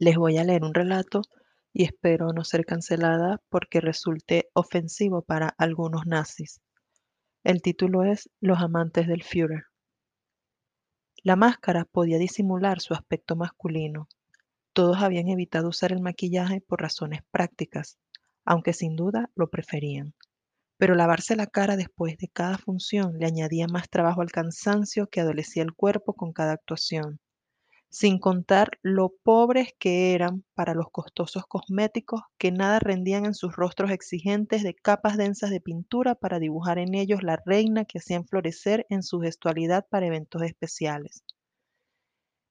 [0.00, 1.22] Les voy a leer un relato
[1.72, 6.60] y espero no ser cancelada porque resulte ofensivo para algunos nazis.
[7.42, 9.64] El título es Los amantes del Führer.
[11.24, 14.06] La máscara podía disimular su aspecto masculino.
[14.72, 17.98] Todos habían evitado usar el maquillaje por razones prácticas,
[18.44, 20.14] aunque sin duda lo preferían.
[20.76, 25.22] Pero lavarse la cara después de cada función le añadía más trabajo al cansancio que
[25.22, 27.18] adolecía el cuerpo con cada actuación
[27.90, 33.56] sin contar lo pobres que eran para los costosos cosméticos que nada rendían en sus
[33.56, 38.26] rostros exigentes de capas densas de pintura para dibujar en ellos la reina que hacían
[38.26, 41.24] florecer en su gestualidad para eventos especiales.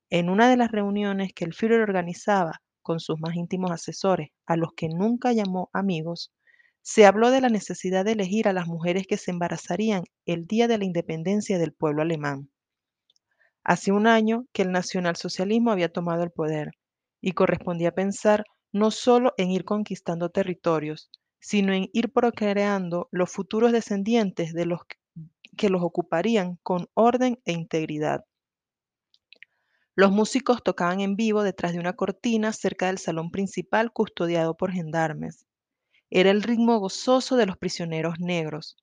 [0.09, 4.56] En una de las reuniones que el Führer organizaba con sus más íntimos asesores, a
[4.56, 6.31] los que nunca llamó amigos,
[6.81, 10.67] se habló de la necesidad de elegir a las mujeres que se embarazarían el día
[10.70, 12.50] de la independencia del pueblo alemán.
[13.67, 16.71] Hace un año que el nacionalsocialismo había tomado el poder
[17.20, 21.11] y correspondía pensar no solo en ir conquistando territorios,
[21.42, 24.80] sino en ir procreando los futuros descendientes de los
[25.58, 28.23] que los ocuparían con orden e integridad.
[29.95, 34.72] Los músicos tocaban en vivo detrás de una cortina cerca del salón principal custodiado por
[34.72, 35.45] gendarmes.
[36.09, 38.77] Era el ritmo gozoso de los prisioneros negros.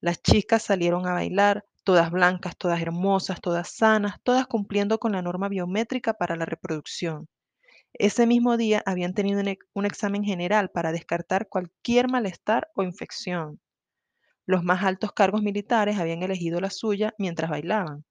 [0.00, 5.22] Las chicas salieron a bailar, todas blancas, todas hermosas, todas sanas, todas cumpliendo con la
[5.22, 7.30] norma biométrica para la reproducción.
[7.94, 9.40] Ese mismo día habían tenido
[9.72, 13.58] un, examen general para descartar cualquier malestar o infección.
[14.44, 18.04] Los más altos cargos militares habían elegido la suya mientras bailaban.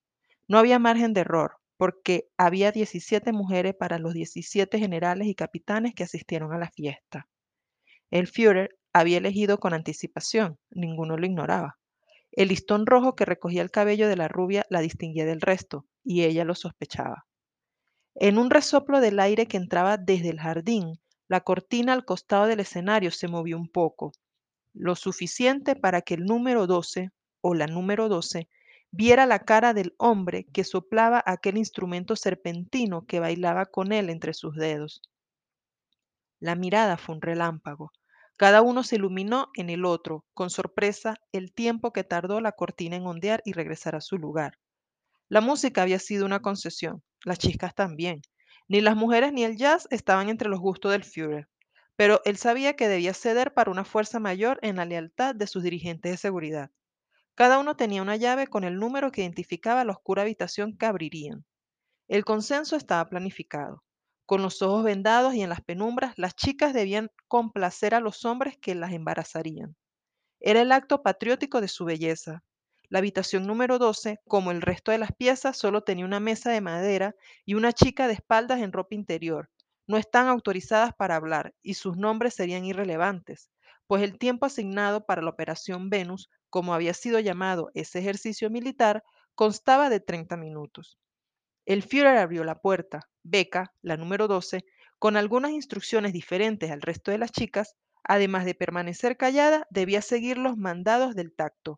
[0.47, 5.93] No había margen de error, porque había 17 mujeres para los 17 generales y capitanes
[5.93, 7.27] que asistieron a la fiesta.
[8.09, 11.77] El Führer había elegido con anticipación, ninguno lo ignoraba.
[12.37, 16.23] El listón rojo que recogía el cabello de la rubia la distinguía del resto, y
[16.23, 17.25] ella lo sospechaba.
[18.13, 22.59] En un resoplo del aire que entraba desde el jardín, la cortina al costado del
[22.59, 24.11] escenario se movió un poco,
[24.75, 27.09] lo suficiente para que el número 12
[27.41, 28.47] o la número 12
[28.91, 34.35] viera la cara del hombre que soplaba aquel instrumento serpentino que bailaba con él entre
[34.35, 35.01] sus dedos.
[36.39, 37.93] La mirada fue un relámpago,
[38.37, 42.95] cada uno se iluminó en el otro, con sorpresa, el tiempo que tardó la cortina
[42.95, 44.59] en ondear y regresar a su lugar.
[45.27, 48.21] La música había sido una concesión, las chicas también.
[48.67, 51.49] Ni las mujeres ni el jazz estaban entre los gustos del Führer,
[51.95, 55.63] pero él sabía que debía ceder para una fuerza mayor en la lealtad de sus
[55.63, 56.69] dirigentes de seguridad.
[57.33, 61.43] Cada uno tenía una llave con el número que identificaba la oscura habitación que abrirían.
[62.07, 63.83] El consenso estaba planificado.
[64.27, 68.55] Con los ojos vendados y en las penumbras, las chicas debían complacer a los hombres
[68.59, 69.75] que las embarazarían.
[70.39, 72.43] Era el acto patriótico de su belleza.
[72.89, 76.61] La habitación número 12, como el resto de las piezas, solo tenía una mesa de
[76.61, 79.49] madera y una chica de espaldas en ropa interior.
[79.87, 83.49] No están autorizadas para hablar y sus nombres serían irrelevantes,
[83.87, 89.03] pues el tiempo asignado para la Operación Venus, como había sido llamado ese ejercicio militar,
[89.35, 90.99] constaba de 30 minutos.
[91.67, 93.09] El Führer abrió la puerta.
[93.23, 94.63] Beca, la número 12,
[94.99, 100.37] con algunas instrucciones diferentes al resto de las chicas, además de permanecer callada, debía seguir
[100.37, 101.75] los mandados del tacto.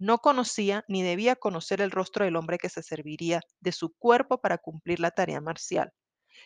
[0.00, 4.40] No conocía ni debía conocer el rostro del hombre que se serviría de su cuerpo
[4.40, 5.92] para cumplir la tarea marcial.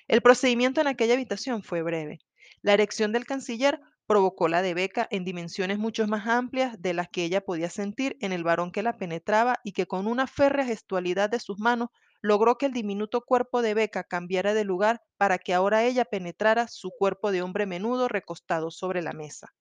[0.06, 2.18] El procedimiento en aquella habitación fue breve.
[2.60, 7.08] La erección del canciller provocó la de Beca en dimensiones mucho más amplias de las
[7.08, 10.66] que ella podía sentir en el varón que la penetraba y que con una férrea
[10.66, 11.88] gestualidad de sus manos
[12.26, 16.66] logró que el diminuto cuerpo de Beca cambiara de lugar para que ahora ella penetrara
[16.68, 19.54] su cuerpo de hombre menudo recostado sobre la mesa.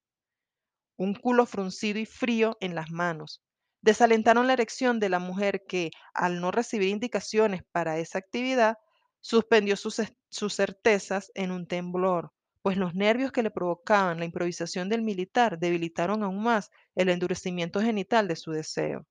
[0.97, 3.43] Un culo fruncido y frío en las manos.
[3.81, 8.77] Desalentaron la erección de la mujer que, al no recibir indicaciones para esa actividad,
[9.19, 12.31] suspendió sus, sus certezas en un temblor,
[12.63, 17.79] pues los nervios que le provocaban la improvisación del militar debilitaron aún más el endurecimiento
[17.79, 19.05] genital de su deseo.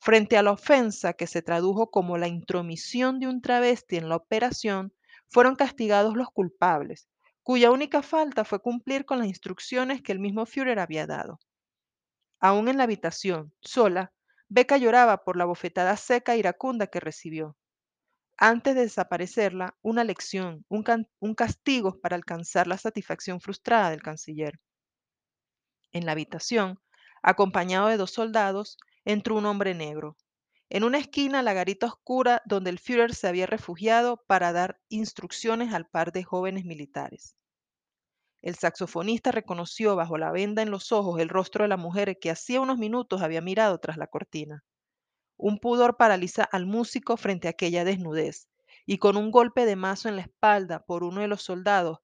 [0.00, 4.16] Frente a la ofensa que se tradujo como la intromisión de un travesti en la
[4.16, 4.92] operación,
[5.28, 7.08] fueron castigados los culpables,
[7.42, 11.40] cuya única falta fue cumplir con las instrucciones que el mismo Führer había dado.
[12.40, 14.12] Aún en la habitación, sola,
[14.48, 17.56] Beca lloraba por la bofetada seca e iracunda que recibió.
[18.38, 20.84] Antes de desaparecerla, una lección, un,
[21.18, 24.60] un castigo para alcanzar la satisfacción frustrada del canciller.
[25.92, 26.78] En la habitación,
[27.22, 28.78] acompañado de dos soldados,
[29.08, 30.18] entró un hombre negro.
[30.68, 35.72] En una esquina, la garita oscura donde el Führer se había refugiado para dar instrucciones
[35.72, 37.34] al par de jóvenes militares.
[38.42, 42.30] El saxofonista reconoció bajo la venda en los ojos el rostro de la mujer que
[42.30, 44.62] hacía unos minutos había mirado tras la cortina.
[45.38, 48.46] Un pudor paraliza al músico frente a aquella desnudez,
[48.84, 52.00] y con un golpe de mazo en la espalda por uno de los soldados,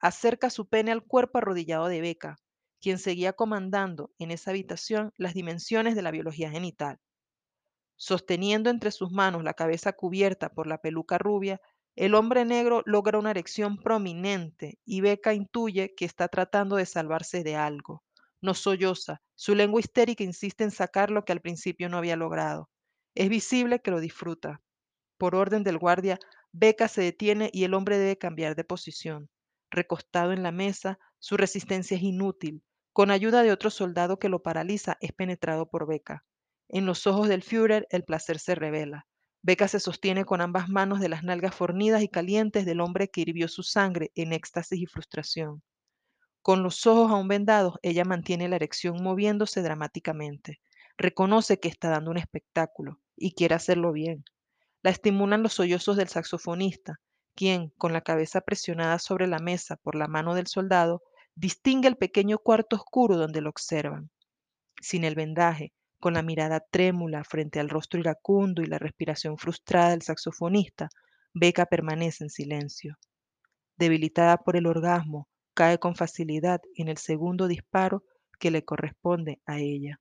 [0.00, 2.36] acerca su pene al cuerpo arrodillado de Beca,
[2.80, 6.98] quien seguía comandando en esa habitación las dimensiones de la biología genital.
[7.96, 11.60] Sosteniendo entre sus manos la cabeza cubierta por la peluca rubia,
[11.96, 17.42] el hombre negro logra una erección prominente y Beca intuye que está tratando de salvarse
[17.42, 18.04] de algo.
[18.40, 22.70] No solloza, su lengua histérica insiste en sacar lo que al principio no había logrado.
[23.16, 24.62] Es visible que lo disfruta.
[25.16, 26.20] Por orden del guardia,
[26.52, 29.28] Beca se detiene y el hombre debe cambiar de posición.
[29.70, 32.62] Recostado en la mesa, su resistencia es inútil.
[32.98, 36.24] Con ayuda de otro soldado que lo paraliza, es penetrado por Beca.
[36.68, 39.06] En los ojos del Führer el placer se revela.
[39.40, 43.20] Beca se sostiene con ambas manos de las nalgas fornidas y calientes del hombre que
[43.20, 45.62] hirvió su sangre en éxtasis y frustración.
[46.42, 50.58] Con los ojos aún vendados, ella mantiene la erección moviéndose dramáticamente.
[50.96, 54.24] Reconoce que está dando un espectáculo y quiere hacerlo bien.
[54.82, 56.96] La estimulan los sollozos del saxofonista,
[57.36, 61.00] quien, con la cabeza presionada sobre la mesa por la mano del soldado,
[61.38, 64.10] distingue el pequeño cuarto oscuro donde lo observan.
[64.80, 69.90] Sin el vendaje, con la mirada trémula frente al rostro iracundo y la respiración frustrada
[69.90, 70.88] del saxofonista,
[71.34, 72.98] Beca permanece en silencio.
[73.76, 78.02] Debilitada por el orgasmo, cae con facilidad en el segundo disparo
[78.40, 80.00] que le corresponde a ella.